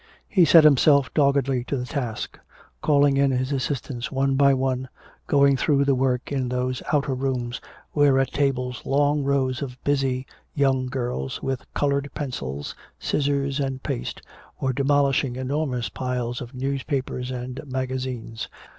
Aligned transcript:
He 0.27 0.45
set 0.45 0.63
himself 0.63 1.13
doggedly 1.13 1.63
to 1.65 1.77
the 1.77 1.85
task, 1.85 2.39
calling 2.81 3.17
in 3.17 3.29
his 3.29 3.51
assistants 3.53 4.11
one 4.11 4.33
by 4.33 4.51
one, 4.51 4.89
going 5.27 5.55
through 5.55 5.85
the 5.85 5.93
work 5.93 6.31
in 6.31 6.49
those 6.49 6.81
outer 6.91 7.13
rooms, 7.13 7.61
where 7.91 8.17
at 8.17 8.31
tables 8.33 8.81
long 8.83 9.23
rows 9.23 9.61
of 9.61 9.77
busy 9.83 10.25
young 10.55 10.87
girls, 10.87 11.43
with 11.43 11.71
colored 11.75 12.09
pencils, 12.15 12.73
scissors 12.97 13.59
and 13.59 13.83
paste, 13.83 14.23
were 14.59 14.73
demolishing 14.73 15.35
enormous 15.35 15.87
piles 15.87 16.41
of 16.41 16.55
newspapers 16.55 17.29
and 17.29 17.61
magazines. 17.67 18.47